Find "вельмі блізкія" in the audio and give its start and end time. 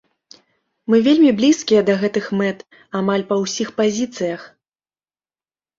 1.07-1.81